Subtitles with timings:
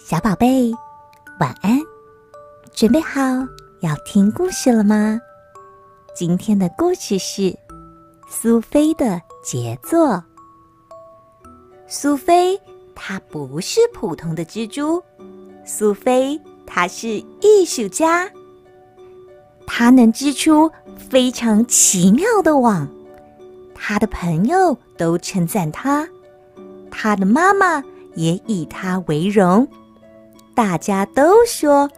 [0.00, 0.72] 小宝贝，
[1.40, 1.78] 晚安！
[2.72, 3.20] 准备好
[3.80, 5.20] 要听故事了吗？
[6.14, 7.54] 今天的故事是
[8.28, 10.22] 苏菲的杰作。
[11.88, 12.58] 苏菲
[12.94, 15.02] 她不是普通的蜘蛛，
[15.66, 17.08] 苏菲她是
[17.42, 18.30] 艺术家，
[19.66, 22.88] 她能织出非常奇妙的网。
[23.74, 26.08] 她的朋友都称赞她，
[26.88, 27.82] 她的妈妈
[28.14, 29.68] 也以她为荣。
[30.58, 31.88] 大家都说，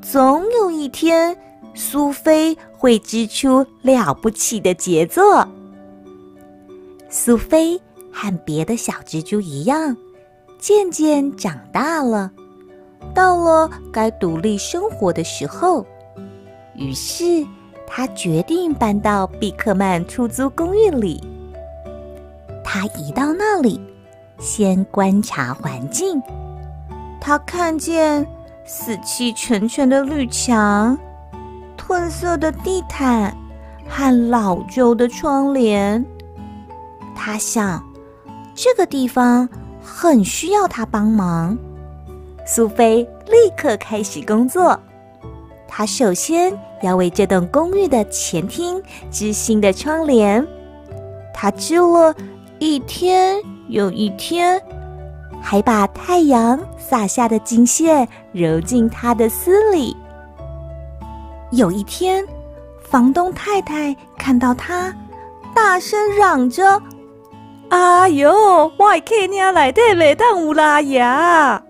[0.00, 1.36] 总有一天，
[1.74, 5.46] 苏菲会织出了不起的杰作。
[7.10, 7.78] 苏菲
[8.10, 9.94] 和别的小蜘蛛一样，
[10.58, 12.32] 渐渐长大了，
[13.14, 15.84] 到了该独立生活的时候，
[16.74, 17.46] 于是
[17.86, 21.22] 她决定搬到毕克曼出租公寓里。
[22.64, 23.78] 她一到那里，
[24.38, 26.18] 先观察环境。
[27.20, 28.26] 他看见
[28.64, 30.98] 死气沉沉的绿墙、
[31.76, 33.36] 褪色的地毯
[33.88, 36.04] 和老旧的窗帘。
[37.14, 37.82] 他想，
[38.54, 39.48] 这个地方
[39.82, 41.56] 很需要他帮忙。
[42.46, 44.78] 苏菲立刻开始工作。
[45.66, 50.46] 她首先要为这栋公寓的前厅织新的窗帘。
[51.34, 52.14] 她织了
[52.58, 54.62] 一天又一天。
[55.40, 59.96] 还把太阳洒下的金线揉进他的丝里。
[61.50, 62.24] 有一天，
[62.82, 64.94] 房东太太看到他，
[65.54, 66.80] 大声嚷着
[67.70, 68.30] ：“哎呦，
[68.76, 71.62] 我的客厅里头没当乌拉牙！”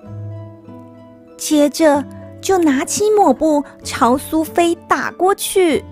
[1.38, 2.04] 接着
[2.40, 5.84] 就拿起抹布朝苏菲打过去。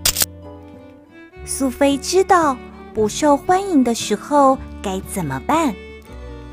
[1.44, 2.56] 苏菲知道
[2.92, 5.72] 不受欢迎的时候该怎么办。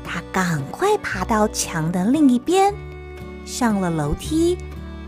[0.04, 2.72] 他赶快爬到墙的另一边，
[3.44, 4.56] 上了楼梯，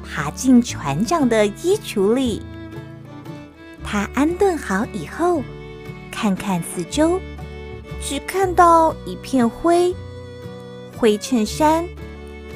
[0.03, 2.43] 爬进船长的衣橱里。
[3.85, 5.43] 他安顿好以后，
[6.11, 7.21] 看看四周，
[8.03, 9.95] 只看到一片灰：
[10.97, 11.87] 灰衬衫、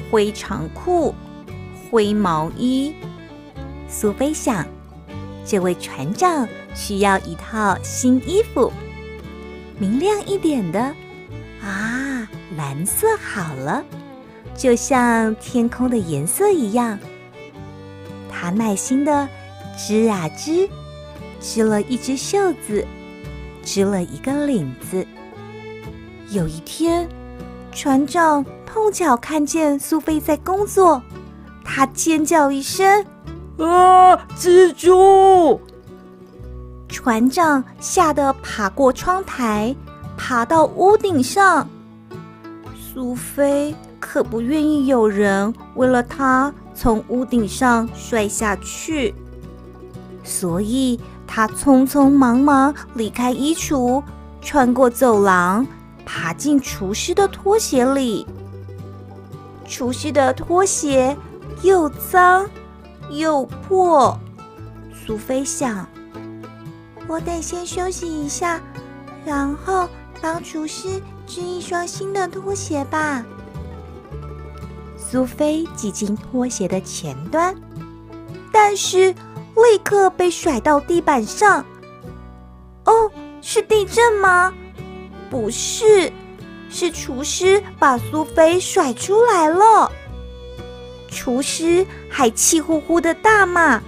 [0.09, 1.15] 灰长裤、
[1.89, 2.93] 灰毛衣。
[3.87, 4.65] 苏菲想，
[5.45, 8.71] 这位船长需要一套新衣服，
[9.77, 10.79] 明亮一点的
[11.61, 11.90] 啊。
[12.57, 13.83] 蓝色好了，
[14.55, 16.99] 就像天空的颜色一样。
[18.29, 19.27] 他耐心地
[19.77, 20.67] 织啊织，
[21.39, 22.85] 织了一只袖子，
[23.63, 25.05] 织了一个领子。
[26.29, 27.07] 有一天，
[27.71, 31.01] 船长碰巧看见苏菲在工作，
[31.63, 33.05] 他尖叫一声
[33.59, 35.59] ：“啊，蜘蛛！”
[36.89, 39.73] 船长吓得爬过窗台，
[40.17, 41.67] 爬到屋顶上。
[42.93, 49.15] 苏菲可不愿意有人为了她从屋顶上摔下去，
[50.25, 54.03] 所以她匆匆忙忙离开衣橱，
[54.41, 55.65] 穿过走廊，
[56.05, 58.27] 爬进厨师的拖鞋里。
[59.65, 61.15] 厨师的拖鞋
[61.61, 62.49] 又脏
[63.09, 64.19] 又破，
[64.93, 65.87] 苏菲想：
[67.07, 68.59] 我得先休息一下，
[69.23, 69.87] 然后
[70.21, 71.01] 帮厨师。
[71.31, 73.23] 织一双新的拖鞋吧。
[74.97, 77.55] 苏菲挤进拖鞋的前端，
[78.51, 79.13] 但是
[79.55, 81.65] 立刻被甩到地板上。
[82.83, 83.09] 哦，
[83.41, 84.53] 是地震吗？
[85.29, 86.11] 不是，
[86.69, 89.89] 是厨师把苏菲甩出来了。
[91.07, 93.81] 厨师还气呼呼的大骂：“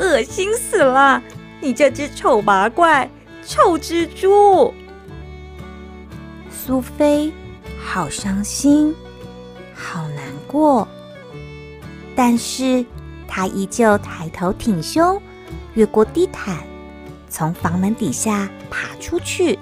[0.00, 1.22] 恶心死了！
[1.60, 3.10] 你这只丑八怪，
[3.46, 4.72] 臭蜘蛛！”
[6.64, 7.32] 苏菲
[7.84, 8.94] 好伤心，
[9.74, 10.86] 好难过，
[12.14, 12.86] 但是
[13.26, 15.20] 她依旧抬头挺胸，
[15.74, 16.58] 越过地毯，
[17.28, 19.58] 从房门底下爬出去。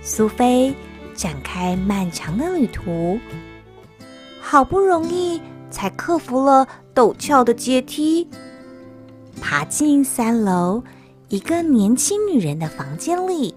[0.00, 0.72] 苏菲
[1.16, 3.18] 展开漫长的旅途，
[4.40, 6.64] 好不容易才克服了
[6.94, 8.28] 陡峭的阶梯，
[9.40, 10.84] 爬进三楼
[11.28, 13.52] 一个年轻女人的房间里。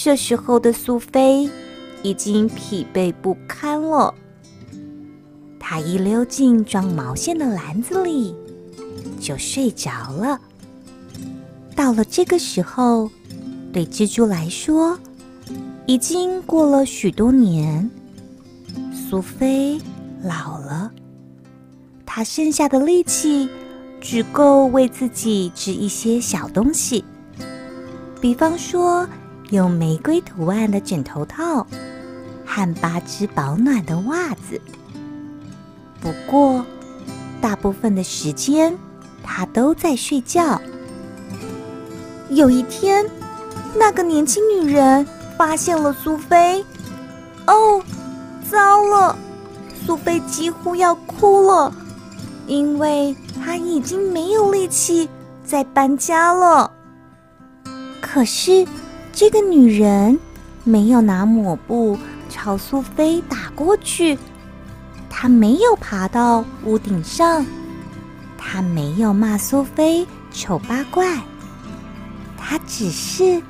[0.00, 1.50] 这时候的苏菲
[2.04, 4.14] 已经疲惫不堪了，
[5.58, 8.32] 她一溜进装毛线的篮子里，
[9.18, 10.40] 就睡着了。
[11.74, 13.10] 到了这个时候，
[13.72, 14.96] 对蜘蛛来说，
[15.84, 17.90] 已经过了许多年。
[18.92, 19.80] 苏菲
[20.22, 20.92] 老了，
[22.06, 23.48] 她剩下的力气
[24.00, 27.04] 只够为自己织一些小东西，
[28.20, 29.04] 比方说。
[29.50, 31.66] 用玫瑰图案的枕头套，
[32.44, 34.60] 和八只保暖的袜子。
[36.00, 36.64] 不过，
[37.40, 38.76] 大部分的时间
[39.22, 40.60] 她都在睡觉。
[42.28, 43.04] 有一天，
[43.74, 45.06] 那个年轻女人
[45.36, 46.64] 发现了苏菲。
[47.46, 47.82] 哦，
[48.50, 49.16] 糟了！
[49.86, 51.72] 苏菲几乎要哭了，
[52.46, 55.08] 因为她已经没有力气
[55.42, 56.70] 再搬家了。
[58.02, 58.66] 可是，
[59.18, 60.16] 这个女人
[60.62, 61.98] 没有拿抹布
[62.28, 64.16] 朝苏菲打过去，
[65.10, 67.44] 她没有爬到屋顶上，
[68.38, 71.20] 她没有骂苏菲丑八怪，
[72.36, 73.42] 她只是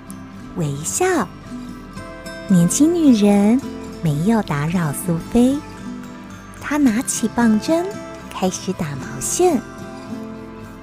[0.57, 1.29] 微笑。
[2.49, 3.61] 年轻女人
[4.03, 5.59] 没有打扰苏菲。
[6.63, 7.85] 她拿起棒针，
[8.31, 9.61] 开始打毛线。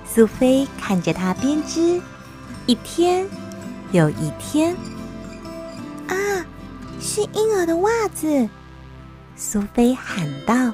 [0.06, 2.00] 苏菲看着她编织，
[2.68, 3.26] 一天
[3.96, 4.76] 有一天。
[6.10, 6.14] 啊，
[7.00, 8.50] 是婴儿的袜子！
[9.38, 10.74] 苏菲喊道：“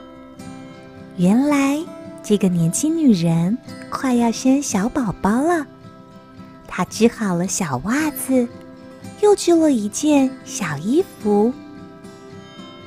[1.18, 1.79] 原来
[2.23, 3.56] 这个年轻女人
[3.91, 5.68] 快要生小宝宝了。”
[6.68, 8.47] 她织好了小袜子，
[9.21, 11.53] 又织了一件小衣服，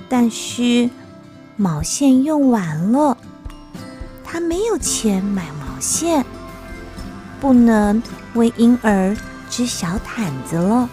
[0.09, 0.91] 但是。
[1.57, 3.17] 毛线用完了，
[4.25, 6.27] 她没有钱买毛线，
[7.41, 8.03] 不能
[8.35, 9.17] 为婴儿
[9.55, 10.91] 织小毯子了。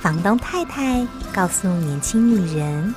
[0.00, 2.92] 房东太太告诉年轻女人，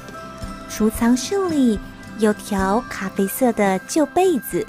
[0.68, 1.80] 储藏室里
[2.18, 4.65] 有条咖啡色的旧被子，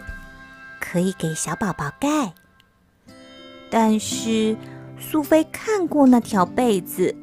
[0.78, 2.30] 可以给小宝宝盖。
[3.70, 4.54] 但是
[5.00, 7.16] 苏菲看过那条被子，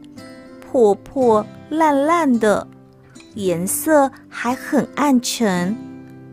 [0.60, 2.68] 破破烂烂的。
[3.36, 5.78] 颜色还很暗沉，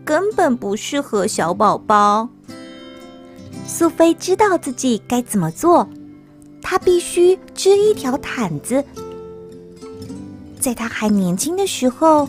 [0.06, 2.30] 根本不适合小宝宝。
[3.66, 5.86] 苏菲知道自己该怎么做，
[6.70, 8.84] 他必须织一条毯子。
[10.60, 12.28] 在他还年轻的时候，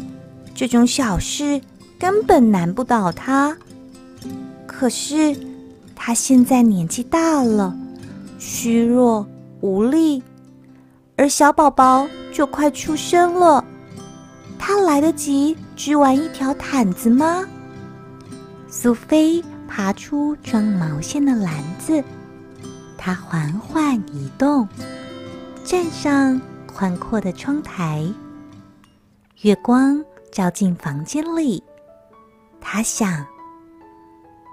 [0.56, 1.60] 这种小事
[2.00, 3.58] 根本难不倒他。
[4.66, 5.36] 可是
[5.94, 7.78] 他现在年纪大了，
[8.38, 9.28] 虚弱
[9.60, 10.24] 无力，
[11.18, 13.62] 而小宝宝就快出生了。
[14.58, 17.44] 他来得及织完一条毯子吗？
[18.70, 22.02] 苏菲爬出装毛线的篮子，
[23.02, 24.68] 它缓缓移动，
[25.64, 28.06] 站上宽阔的窗台。
[29.42, 30.04] 月光
[30.34, 31.64] 照进房间里，
[32.60, 33.26] 他想：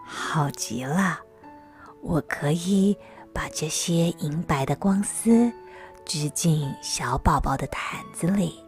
[0.07, 1.19] 好极了，
[2.01, 2.97] 我可以
[3.35, 5.53] 把这些银白的光丝
[6.05, 8.63] 织进小宝宝的毯子里。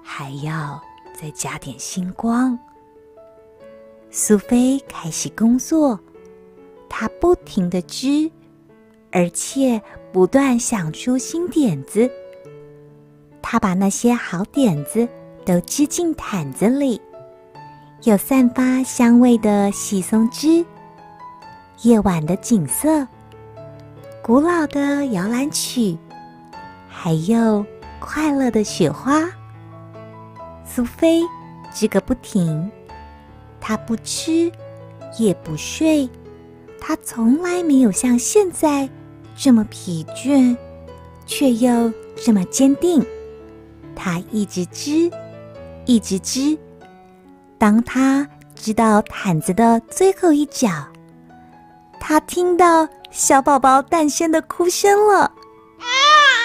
[0.00, 0.80] 还要
[1.20, 2.56] 再加点星光。
[4.10, 5.98] 苏菲开始工作，
[6.88, 8.30] 她不停地织，
[9.12, 9.80] 而且
[10.10, 12.10] 不断想出新点子。
[13.40, 15.06] 他把那些好点子
[15.44, 17.00] 都织进毯子里，
[18.04, 20.64] 有散发香味的细松枝，
[21.82, 23.06] 夜晚的景色，
[24.22, 25.98] 古老的摇篮曲，
[26.88, 27.64] 还有
[28.00, 29.28] 快乐的雪花。
[30.64, 31.20] 苏菲
[31.74, 32.70] 织个不停，
[33.60, 34.50] 她不吃
[35.18, 36.08] 也不睡，
[36.80, 38.88] 她从来没有像现在
[39.36, 40.56] 这么疲倦，
[41.26, 43.04] 却又这么坚定。
[43.94, 45.10] 他一直织，
[45.84, 46.56] 一直织。
[47.58, 50.68] 当他织到毯子的最后一角，
[52.00, 55.30] 他听到小宝宝诞生的哭声了。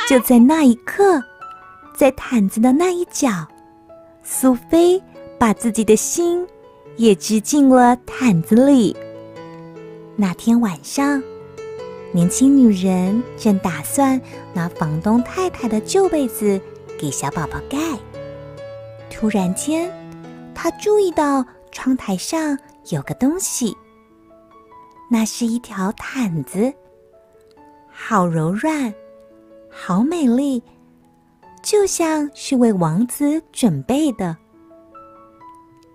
[0.07, 1.21] 就在那一刻，
[1.95, 3.29] 在毯子的那一角。
[4.23, 5.01] 苏菲
[5.37, 6.45] 把自己的心
[6.97, 8.95] 也织进了毯子里。
[10.15, 11.21] 那天晚上，
[12.13, 14.19] 年轻女人正打算
[14.53, 16.59] 拿房东太太的旧被子
[16.97, 17.77] 给小宝宝盖。
[19.09, 19.91] 突然间，
[20.55, 22.57] 她注意到窗台上
[22.89, 23.75] 有个东西，
[25.11, 26.73] 那是一条毯子，
[27.89, 28.93] 好柔软，
[29.69, 30.63] 好美丽。
[31.63, 34.37] 就像是为王子准备的。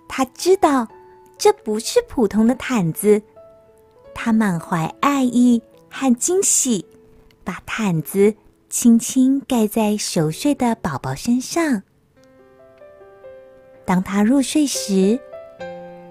[0.07, 0.87] 她知道
[1.38, 3.23] 这不是普通的毯子，
[4.12, 6.87] 她满怀爱意和惊喜，
[7.44, 8.34] 把毯子
[8.70, 11.82] 轻轻盖在熟睡的宝宝身上。
[13.84, 15.20] 当他入睡时，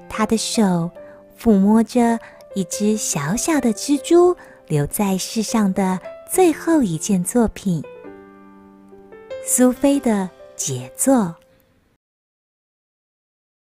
[0.08, 0.92] 他的手
[1.38, 2.20] 抚摸着
[2.54, 6.00] 一只小小的蜘蛛留在世上的
[6.32, 7.84] 最后一件作品。
[9.44, 11.36] 苏菲的杰作。